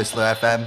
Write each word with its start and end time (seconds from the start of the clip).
Visla 0.00 0.34
FM. 0.34 0.66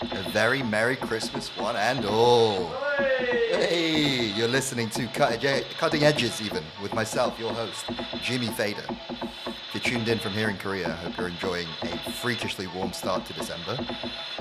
A 0.00 0.30
very 0.30 0.62
Merry 0.62 0.96
Christmas, 0.96 1.54
one 1.54 1.76
and 1.76 2.06
all. 2.06 2.68
Hey, 2.96 4.32
you're 4.34 4.48
listening 4.48 4.88
to 4.88 5.06
Cutting 5.08 6.02
Edges, 6.02 6.40
even 6.40 6.64
with 6.80 6.94
myself, 6.94 7.38
your 7.38 7.52
host, 7.52 7.84
Jimmy 8.22 8.46
Fader. 8.46 8.86
If 8.88 9.74
you're 9.74 9.82
tuned 9.82 10.08
in 10.08 10.18
from 10.18 10.32
here 10.32 10.48
in 10.48 10.56
Korea, 10.56 10.88
I 10.88 10.92
hope 10.92 11.18
you're 11.18 11.28
enjoying 11.28 11.68
a 11.82 12.10
freakishly 12.12 12.66
warm 12.68 12.94
start 12.94 13.26
to 13.26 13.34
December. 13.34 13.76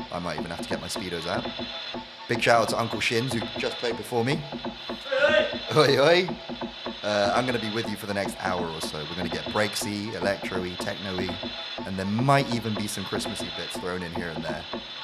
I 0.10 0.20
might 0.20 0.40
even 0.40 0.52
have 0.52 0.62
to 0.62 0.70
get 0.70 0.80
my 0.80 0.88
speedos 0.88 1.28
out. 1.28 1.46
Big 2.30 2.42
shout 2.42 2.62
out 2.62 2.70
to 2.70 2.80
Uncle 2.80 3.02
Shins 3.02 3.34
who 3.34 3.42
just 3.60 3.76
played 3.80 3.98
before 3.98 4.24
me. 4.24 4.42
Oi 5.76 6.00
oi. 6.00 6.30
Uh, 7.04 7.34
I'm 7.36 7.46
going 7.46 7.60
to 7.60 7.64
be 7.64 7.74
with 7.76 7.90
you 7.90 7.98
for 7.98 8.06
the 8.06 8.14
next 8.14 8.38
hour 8.40 8.66
or 8.66 8.80
so. 8.80 8.98
We're 8.98 9.18
going 9.18 9.30
to 9.30 9.36
get 9.36 9.44
breaksy, 9.54 10.14
electro-y, 10.16 10.76
techno-y, 10.80 11.30
and 11.86 11.98
there 11.98 12.06
might 12.06 12.54
even 12.54 12.74
be 12.74 12.88
some 12.88 13.04
Christmassy 13.06 13.50
bits 13.58 13.78
thrown 13.78 14.04
in 14.04 14.14
here 14.14 14.30
and 14.30 14.44
there, 14.44 14.64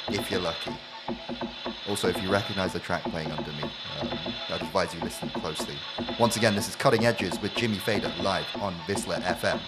if 0.10 0.32
you're 0.32 0.40
lucky. 0.40 0.72
Also, 1.90 2.08
if 2.08 2.22
you 2.22 2.32
recognize 2.32 2.74
the 2.74 2.80
track 2.80 3.04
playing 3.04 3.32
under 3.32 3.52
me, 3.54 3.64
um, 4.00 4.10
I'd 4.50 4.62
advise 4.62 4.94
you 4.94 5.00
listen 5.02 5.30
closely. 5.30 5.76
Once 6.20 6.38
again, 6.38 6.56
this 6.56 6.68
is 6.68 6.76
Cutting 6.76 7.06
Edges 7.06 7.42
with 7.42 7.54
Jimmy 7.56 7.78
Fader 7.78 8.14
live 8.22 8.46
on 8.60 8.74
Visla 8.88 9.22
FM. 9.22 9.60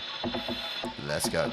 Let's 1.05 1.27
go. 1.29 1.51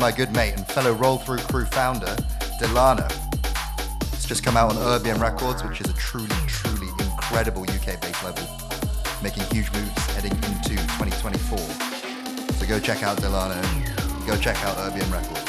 My 0.00 0.10
good 0.10 0.32
mate 0.32 0.54
and 0.56 0.66
fellow 0.66 0.94
Roll 0.94 1.18
Through 1.18 1.38
Crew 1.38 1.66
founder, 1.66 2.16
Delano. 2.58 3.06
It's 4.14 4.24
just 4.24 4.42
come 4.42 4.56
out 4.56 4.70
on 4.70 4.76
Urbian 4.76 5.20
Records, 5.20 5.62
which 5.62 5.82
is 5.82 5.90
a 5.90 5.92
truly, 5.92 6.26
truly 6.46 6.88
incredible 6.98 7.62
UK 7.64 8.00
based 8.00 8.24
label, 8.24 8.48
making 9.22 9.42
huge 9.52 9.70
moves 9.72 10.06
heading 10.14 10.32
into 10.32 10.70
2024. 10.96 11.58
So 11.58 12.66
go 12.66 12.80
check 12.80 13.02
out 13.02 13.20
Delano, 13.20 13.60
go 14.26 14.38
check 14.38 14.56
out 14.64 14.76
Urbian 14.78 15.12
Records. 15.12 15.39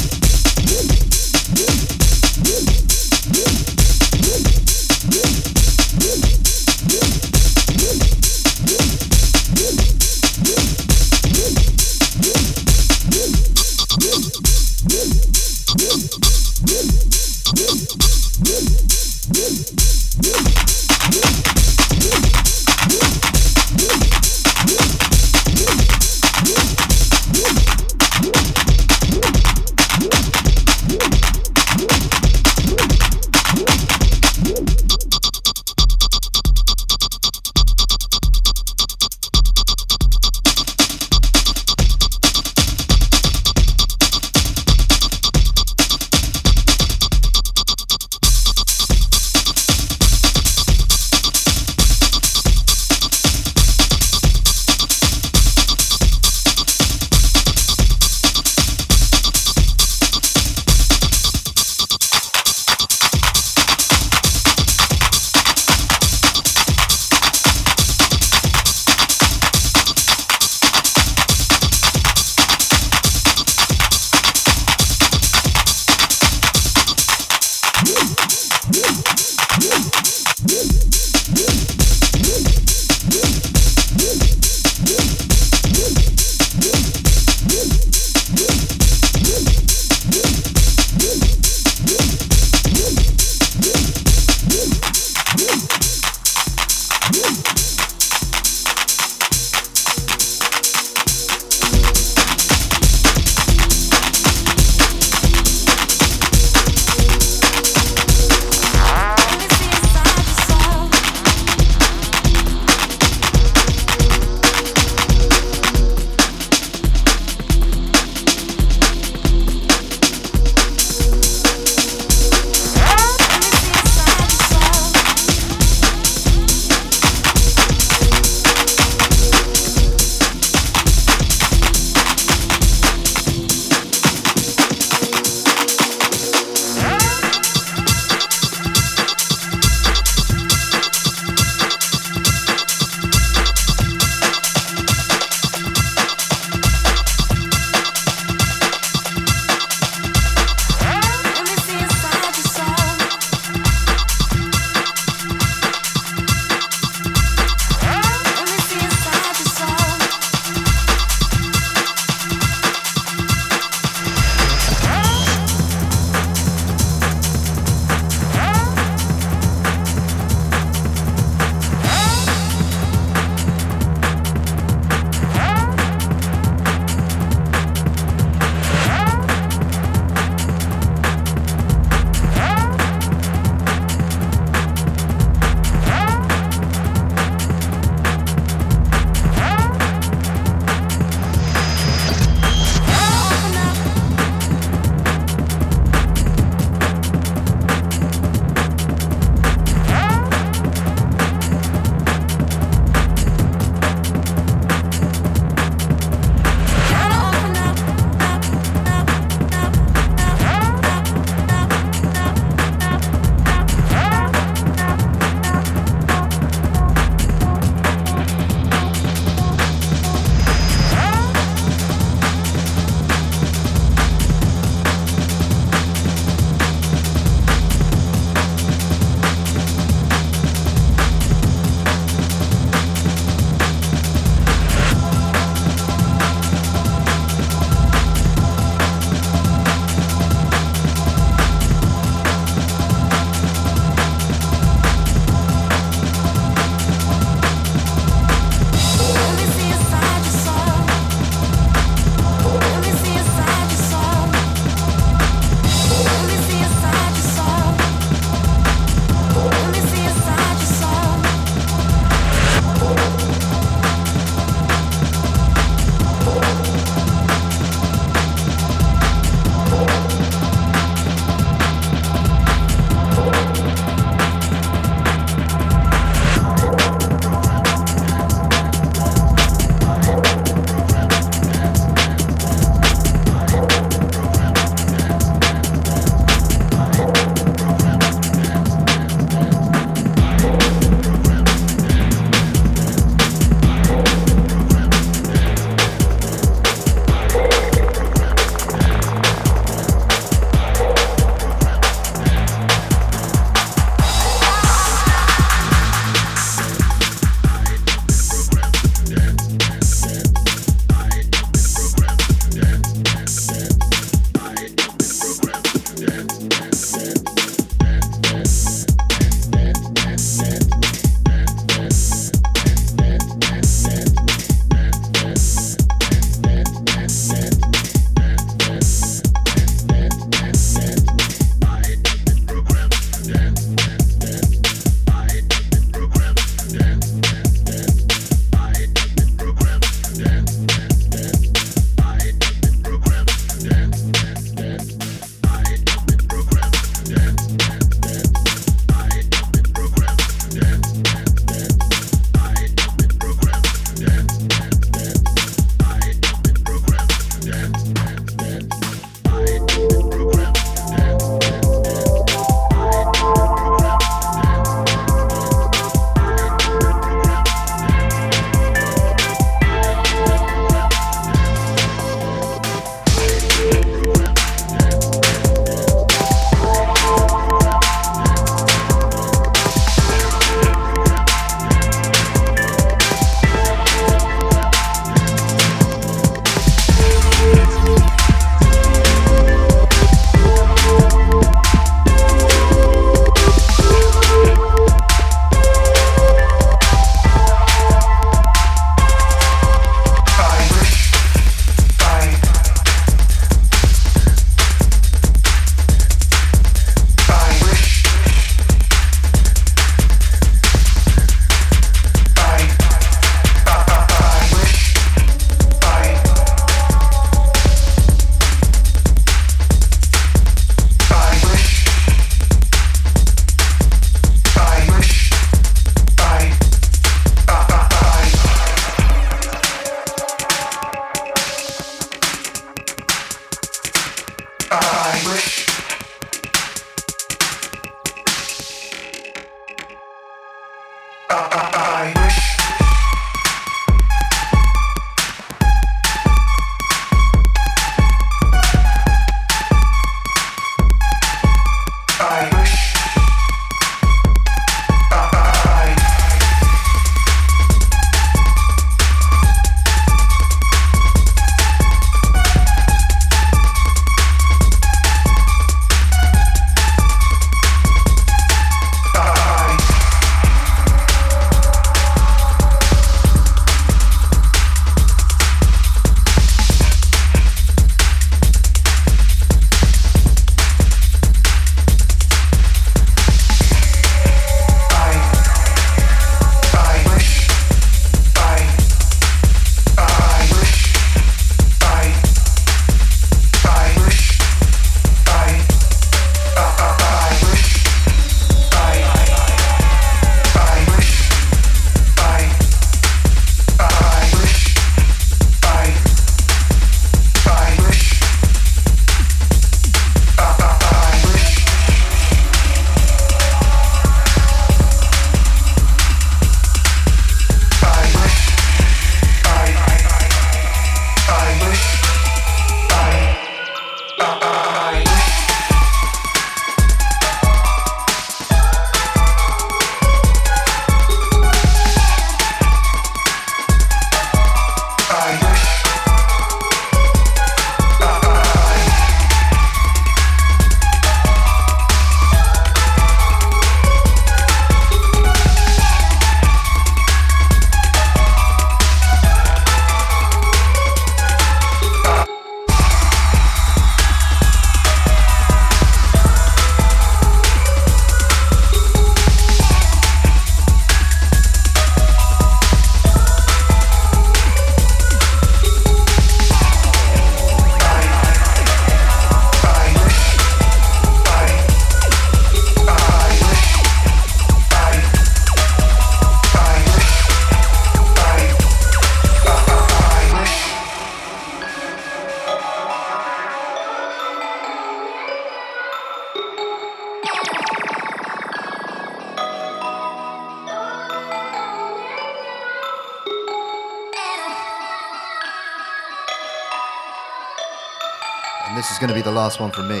Last 599.44 599.60
one 599.60 599.72
from 599.72 599.88
me. 599.92 600.00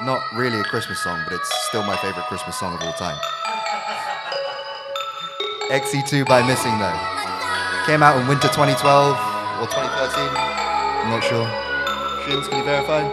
Not 0.00 0.24
really 0.32 0.58
a 0.58 0.64
Christmas 0.64 0.96
song, 1.04 1.20
but 1.28 1.34
it's 1.34 1.52
still 1.68 1.82
my 1.82 1.94
favorite 2.00 2.24
Christmas 2.24 2.56
song 2.56 2.72
of 2.72 2.80
all 2.80 2.94
time. 2.94 3.20
XE2 5.68 6.24
by 6.24 6.40
Mssingno. 6.40 6.88
Came 7.84 8.02
out 8.02 8.16
in 8.16 8.26
winter 8.32 8.48
2012 8.48 8.80
or 9.60 9.68
2013. 9.68 9.92
I'm 9.92 11.12
not 11.12 11.20
sure. 11.20 11.44
Shins, 12.24 12.48
can 12.48 12.60
you 12.60 12.64
verify? 12.64 13.04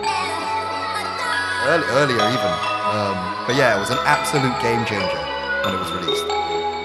Early, 1.68 1.84
earlier 2.00 2.24
even. 2.24 2.54
Um, 2.88 3.20
but 3.44 3.60
yeah, 3.60 3.76
it 3.76 3.80
was 3.84 3.92
an 3.92 4.00
absolute 4.08 4.56
game 4.64 4.88
changer 4.88 5.24
when 5.68 5.76
it 5.76 5.80
was 5.84 5.92
released. 5.92 6.24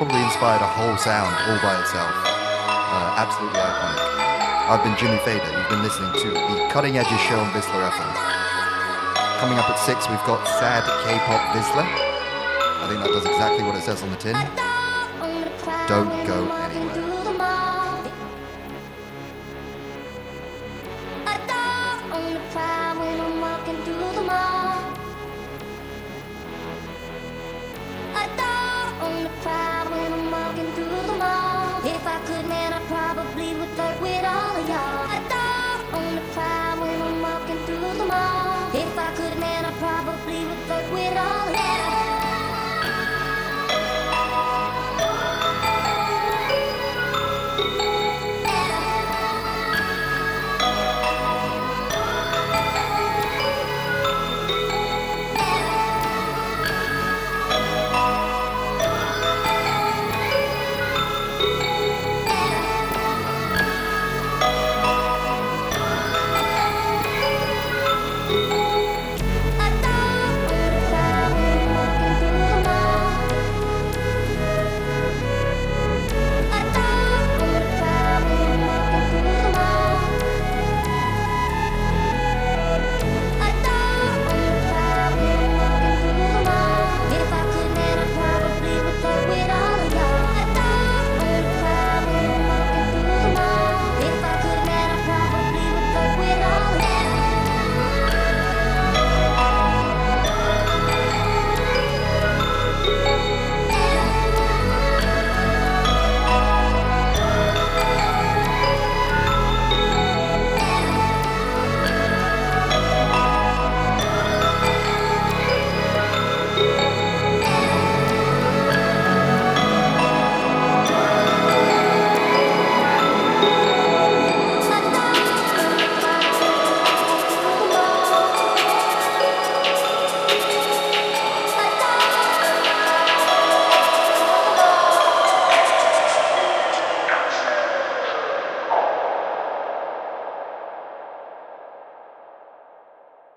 Probably 0.03 0.19
inspired 0.27 0.67
a 0.67 0.67
whole 0.67 0.99
sound 0.99 1.31
all 1.47 1.63
by 1.63 1.79
itself. 1.79 2.11
Uh, 2.27 3.23
absolutely 3.23 3.61
iconic. 3.61 3.98
I've 4.69 4.85
been 4.85 4.95
Jimmy 4.99 5.17
Fader. 5.25 5.49
You've 5.49 5.71
been 5.71 5.83
listening 5.83 6.13
to 6.13 6.29
the 6.29 6.69
Cutting 6.71 6.99
Edges 6.99 7.19
show 7.21 7.41
on 7.41 7.51
Visla 7.53 7.89
FM. 7.89 8.13
Coming 9.41 9.57
up 9.57 9.71
at 9.71 9.79
six, 9.79 10.07
we've 10.11 10.23
got 10.29 10.47
Sad 10.61 10.85
K-pop 11.09 11.57
Visla. 11.57 11.89
I 11.89 12.87
think 12.87 13.01
that 13.01 13.09
does 13.09 13.25
exactly 13.25 13.65
what 13.65 13.77
it 13.77 13.83
says 13.83 14.03
on 14.03 14.11
the 14.11 14.17
tin. 14.17 14.37
Don't 15.89 16.13
go. 16.27 16.68